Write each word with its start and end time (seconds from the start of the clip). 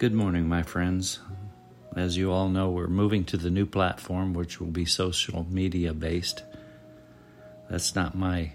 Good 0.00 0.14
morning, 0.14 0.48
my 0.48 0.62
friends. 0.62 1.18
As 1.94 2.16
you 2.16 2.32
all 2.32 2.48
know, 2.48 2.70
we're 2.70 2.86
moving 2.86 3.22
to 3.26 3.36
the 3.36 3.50
new 3.50 3.66
platform, 3.66 4.32
which 4.32 4.58
will 4.58 4.70
be 4.70 4.86
social 4.86 5.46
media 5.50 5.92
based. 5.92 6.42
That's 7.68 7.94
not 7.94 8.14
my 8.14 8.52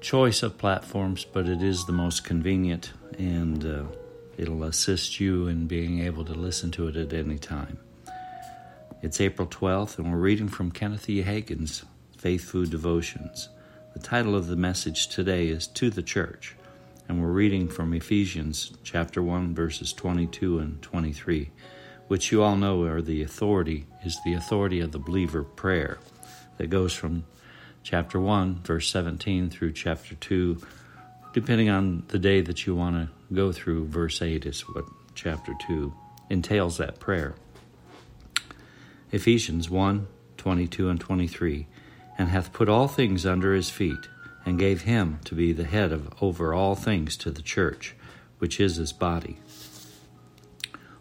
choice 0.00 0.42
of 0.42 0.56
platforms, 0.56 1.26
but 1.26 1.46
it 1.46 1.62
is 1.62 1.84
the 1.84 1.92
most 1.92 2.24
convenient 2.24 2.94
and 3.18 3.66
uh, 3.66 3.82
it'll 4.38 4.64
assist 4.64 5.20
you 5.20 5.46
in 5.46 5.66
being 5.66 6.00
able 6.00 6.24
to 6.24 6.32
listen 6.32 6.70
to 6.70 6.88
it 6.88 6.96
at 6.96 7.12
any 7.12 7.36
time. 7.36 7.78
It's 9.02 9.20
April 9.20 9.46
12th, 9.46 9.98
and 9.98 10.10
we're 10.10 10.20
reading 10.20 10.48
from 10.48 10.70
Kenneth 10.70 11.10
E. 11.10 11.20
Hagin's 11.20 11.84
Faith 12.16 12.44
Food 12.44 12.70
Devotions. 12.70 13.50
The 13.92 14.00
title 14.00 14.34
of 14.34 14.46
the 14.46 14.56
message 14.56 15.08
today 15.08 15.48
is 15.48 15.66
To 15.66 15.90
the 15.90 16.02
Church 16.02 16.56
and 17.08 17.20
we're 17.20 17.28
reading 17.32 17.68
from 17.68 17.92
Ephesians 17.92 18.72
chapter 18.82 19.22
1 19.22 19.54
verses 19.54 19.92
22 19.92 20.58
and 20.58 20.80
23, 20.82 21.50
which 22.08 22.30
you 22.30 22.42
all 22.42 22.56
know 22.56 22.82
are 22.84 23.02
the 23.02 23.22
authority 23.22 23.86
is 24.04 24.18
the 24.24 24.34
authority 24.34 24.80
of 24.80 24.92
the 24.92 24.98
believer 24.98 25.42
prayer 25.42 25.98
that 26.58 26.70
goes 26.70 26.92
from 26.92 27.24
chapter 27.82 28.20
1 28.20 28.62
verse 28.62 28.88
17 28.90 29.50
through 29.50 29.72
chapter 29.72 30.14
2 30.14 30.60
depending 31.32 31.68
on 31.68 32.04
the 32.08 32.18
day 32.18 32.40
that 32.40 32.66
you 32.66 32.74
want 32.74 32.94
to 32.94 33.34
go 33.34 33.52
through 33.52 33.86
verse 33.86 34.22
8 34.22 34.46
is 34.46 34.60
what 34.62 34.84
chapter 35.14 35.54
2 35.66 35.92
entails 36.30 36.78
that 36.78 37.00
prayer. 37.00 37.34
Ephesians 39.10 39.68
1 39.68 40.06
22 40.36 40.88
and 40.88 40.98
23 40.98 41.66
and 42.18 42.28
hath 42.28 42.52
put 42.52 42.68
all 42.68 42.88
things 42.88 43.24
under 43.24 43.54
his 43.54 43.70
feet 43.70 44.08
and 44.44 44.58
gave 44.58 44.82
him 44.82 45.20
to 45.24 45.34
be 45.34 45.52
the 45.52 45.64
head 45.64 45.92
of 45.92 46.12
over 46.20 46.52
all 46.52 46.74
things 46.74 47.16
to 47.18 47.30
the 47.30 47.42
church, 47.42 47.94
which 48.38 48.58
is 48.58 48.76
his 48.76 48.92
body. 48.92 49.38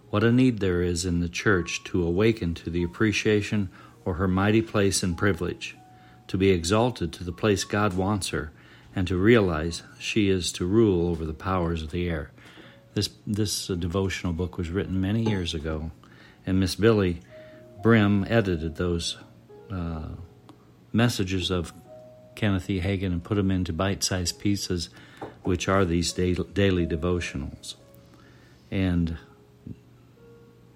What 0.09 0.23
a 0.23 0.31
need 0.31 0.59
there 0.59 0.81
is 0.81 1.05
in 1.05 1.21
the 1.21 1.29
church 1.29 1.83
to 1.85 2.03
awaken 2.03 2.53
to 2.55 2.69
the 2.69 2.83
appreciation 2.83 3.69
or 4.03 4.15
her 4.15 4.27
mighty 4.27 4.61
place 4.61 5.03
and 5.03 5.17
privilege, 5.17 5.75
to 6.27 6.37
be 6.37 6.49
exalted 6.49 7.13
to 7.13 7.23
the 7.23 7.31
place 7.31 7.63
God 7.63 7.93
wants 7.93 8.29
her, 8.29 8.51
and 8.95 9.07
to 9.07 9.17
realize 9.17 9.83
she 9.99 10.29
is 10.29 10.51
to 10.53 10.65
rule 10.65 11.07
over 11.07 11.25
the 11.25 11.33
powers 11.33 11.81
of 11.81 11.91
the 11.91 12.09
air. 12.09 12.31
This 12.93 13.09
this 13.25 13.67
devotional 13.67 14.33
book 14.33 14.57
was 14.57 14.69
written 14.69 14.99
many 14.99 15.23
years 15.23 15.53
ago, 15.53 15.91
and 16.45 16.59
Miss 16.59 16.75
Billye 16.75 17.21
Brim 17.81 18.25
edited 18.29 18.75
those 18.75 19.17
uh, 19.71 20.09
messages 20.91 21.49
of 21.49 21.73
Kenneth 22.35 22.69
E. 22.69 22.79
Hagin 22.79 23.11
and 23.11 23.23
put 23.23 23.35
them 23.35 23.51
into 23.51 23.73
bite 23.73 24.03
sized 24.03 24.39
pieces, 24.39 24.89
which 25.43 25.67
are 25.67 25.85
these 25.85 26.11
daily 26.11 26.87
devotionals. 26.87 27.75
And 28.69 29.17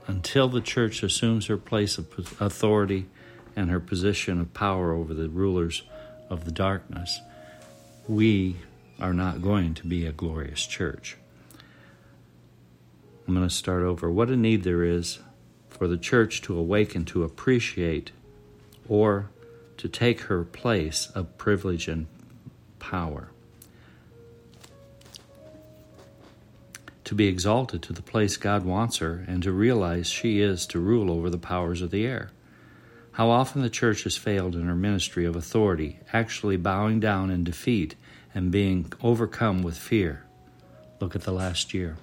until 0.07 0.47
the 0.47 0.61
church 0.61 1.01
assumes 1.01 1.47
her 1.47 1.57
place 1.57 1.97
of 1.97 2.07
authority 2.39 3.07
and 3.55 3.69
her 3.69 3.79
position 3.79 4.39
of 4.39 4.53
power 4.53 4.93
over 4.93 5.13
the 5.13 5.29
rulers 5.29 5.83
of 6.29 6.45
the 6.45 6.51
darkness, 6.51 7.21
we 8.07 8.57
are 8.99 9.13
not 9.13 9.41
going 9.41 9.73
to 9.75 9.87
be 9.87 10.05
a 10.05 10.11
glorious 10.11 10.65
church. 10.65 11.17
I'm 13.27 13.33
going 13.33 13.47
to 13.47 13.53
start 13.53 13.81
over. 13.81 14.11
What 14.11 14.29
a 14.29 14.35
need 14.35 14.63
there 14.63 14.83
is 14.83 15.19
for 15.69 15.87
the 15.87 15.97
church 15.97 16.41
to 16.43 16.57
awaken 16.57 17.05
to 17.05 17.23
appreciate 17.23 18.11
or 18.87 19.29
to 19.77 19.89
take 19.89 20.21
her 20.21 20.43
place 20.43 21.09
of 21.15 21.37
privilege 21.37 21.87
and 21.87 22.07
power. 22.79 23.29
To 27.05 27.15
be 27.15 27.27
exalted 27.27 27.83
to 27.83 27.93
the 27.93 28.01
place 28.01 28.35
God 28.35 28.65
wants 28.65 28.97
her 28.97 29.23
and 29.27 29.43
to 29.43 29.51
realize 29.51 30.07
she 30.07 30.39
is 30.41 30.65
to 30.67 30.79
rule 30.79 31.11
over 31.11 31.29
the 31.29 31.37
powers 31.37 31.81
of 31.81 31.91
the 31.91 32.05
air. 32.05 32.31
How 33.11 33.29
often 33.29 33.61
the 33.61 33.69
church 33.69 34.03
has 34.03 34.17
failed 34.17 34.55
in 34.55 34.65
her 34.65 34.75
ministry 34.75 35.23
of 35.23 35.35
authority, 35.35 35.99
actually 36.11 36.57
bowing 36.57 36.99
down 36.99 37.29
in 37.29 37.43
defeat 37.43 37.95
and 38.33 38.51
being 38.51 38.91
overcome 39.01 39.61
with 39.61 39.77
fear. 39.77 40.25
Look 40.99 41.15
at 41.15 41.21
the 41.21 41.31
last 41.31 41.73
year. 41.73 41.95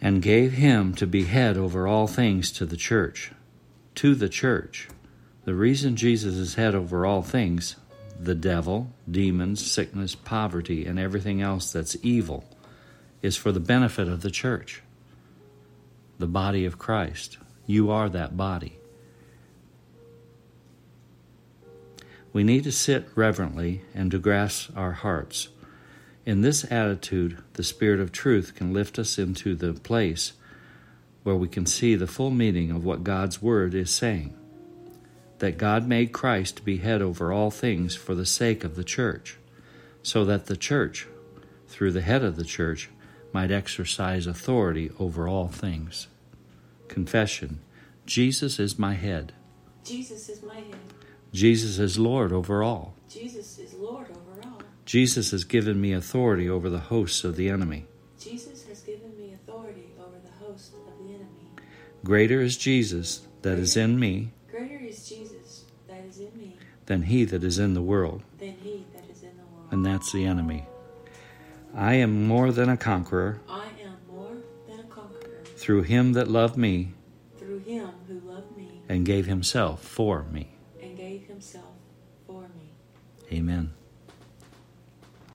And 0.00 0.22
gave 0.22 0.52
him 0.52 0.94
to 0.94 1.06
be 1.06 1.24
head 1.24 1.56
over 1.56 1.88
all 1.88 2.06
things 2.06 2.52
to 2.52 2.66
the 2.66 2.76
church. 2.76 3.32
To 3.96 4.14
the 4.14 4.28
church. 4.28 4.88
The 5.48 5.54
reason 5.54 5.96
Jesus 5.96 6.34
is 6.34 6.56
head 6.56 6.74
over 6.74 7.06
all 7.06 7.22
things, 7.22 7.76
the 8.20 8.34
devil, 8.34 8.92
demons, 9.10 9.64
sickness, 9.64 10.14
poverty, 10.14 10.84
and 10.84 10.98
everything 10.98 11.40
else 11.40 11.72
that's 11.72 11.96
evil, 12.02 12.44
is 13.22 13.34
for 13.34 13.50
the 13.50 13.58
benefit 13.58 14.08
of 14.08 14.20
the 14.20 14.30
church, 14.30 14.82
the 16.18 16.26
body 16.26 16.66
of 16.66 16.78
Christ. 16.78 17.38
You 17.64 17.90
are 17.90 18.10
that 18.10 18.36
body. 18.36 18.76
We 22.34 22.44
need 22.44 22.64
to 22.64 22.70
sit 22.70 23.08
reverently 23.14 23.80
and 23.94 24.10
to 24.10 24.18
grasp 24.18 24.76
our 24.76 24.92
hearts. 24.92 25.48
In 26.26 26.42
this 26.42 26.70
attitude, 26.70 27.42
the 27.54 27.64
Spirit 27.64 28.00
of 28.00 28.12
truth 28.12 28.54
can 28.54 28.74
lift 28.74 28.98
us 28.98 29.16
into 29.18 29.54
the 29.54 29.72
place 29.72 30.34
where 31.22 31.36
we 31.36 31.48
can 31.48 31.64
see 31.64 31.94
the 31.94 32.06
full 32.06 32.30
meaning 32.30 32.70
of 32.70 32.84
what 32.84 33.02
God's 33.02 33.40
Word 33.40 33.74
is 33.74 33.90
saying 33.90 34.37
that 35.38 35.58
God 35.58 35.86
made 35.86 36.12
Christ 36.12 36.56
to 36.56 36.62
be 36.62 36.78
head 36.78 37.00
over 37.02 37.32
all 37.32 37.50
things 37.50 37.94
for 37.94 38.14
the 38.14 38.26
sake 38.26 38.64
of 38.64 38.76
the 38.76 38.84
church, 38.84 39.38
so 40.02 40.24
that 40.24 40.46
the 40.46 40.56
church, 40.56 41.06
through 41.68 41.92
the 41.92 42.00
head 42.00 42.24
of 42.24 42.36
the 42.36 42.44
church, 42.44 42.90
might 43.32 43.50
exercise 43.50 44.26
authority 44.26 44.90
over 44.98 45.28
all 45.28 45.48
things. 45.48 46.08
Confession 46.88 47.60
Jesus 48.06 48.58
is 48.58 48.78
my 48.78 48.94
head. 48.94 49.34
Jesus 49.84 50.30
is 50.30 50.42
my 50.42 50.54
head. 50.54 50.76
Jesus 51.32 51.78
is 51.78 51.98
Lord 51.98 52.32
over 52.32 52.62
all. 52.62 52.94
Jesus 53.06 53.58
is 53.58 53.74
Lord 53.74 54.06
over 54.10 54.48
all. 54.48 54.62
Jesus 54.86 55.30
has 55.30 55.44
given 55.44 55.78
me 55.78 55.92
authority 55.92 56.48
over 56.48 56.70
the 56.70 56.78
hosts 56.78 57.22
of 57.22 57.36
the 57.36 57.50
enemy. 57.50 57.84
Jesus 58.18 58.66
has 58.66 58.80
given 58.80 59.14
me 59.18 59.34
authority 59.34 59.90
over 60.00 60.16
the 60.24 60.46
hosts 60.46 60.72
of 60.72 61.06
the 61.06 61.14
enemy. 61.14 61.50
Greater 62.02 62.40
is 62.40 62.56
Jesus 62.56 63.26
that 63.42 63.58
is 63.58 63.74
that 63.74 63.80
Greater. 64.50 64.78
Is 66.18 66.32
in 66.32 66.38
me 66.38 66.56
than 66.86 67.02
he 67.02 67.24
that 67.24 67.44
is 67.44 67.58
in 67.58 67.74
the 67.74 67.82
world. 67.82 68.22
Than 68.38 68.56
he 68.62 68.86
that 68.94 69.04
is 69.10 69.22
in 69.22 69.36
the 69.36 69.44
world. 69.54 69.68
And 69.70 69.84
that's 69.84 70.12
the 70.12 70.24
enemy. 70.24 70.66
I 71.74 71.94
am 71.94 72.26
more 72.26 72.50
than 72.50 72.68
a 72.68 72.76
conqueror. 72.76 73.40
I 73.48 73.66
am 73.82 73.96
more 74.10 74.36
than 74.66 74.80
a 74.80 74.84
conqueror. 74.84 75.44
Through 75.56 75.82
him 75.82 76.14
that 76.14 76.28
loved 76.28 76.56
me. 76.56 76.94
Through 77.38 77.60
him 77.60 77.90
who 78.08 78.20
loved 78.20 78.56
me. 78.56 78.82
And 78.88 79.04
gave 79.04 79.26
himself 79.26 79.82
for 79.82 80.24
me. 80.24 80.48
And 80.80 80.96
gave 80.96 81.26
himself 81.26 81.74
for 82.26 82.42
me. 82.42 82.72
Amen. 83.30 83.72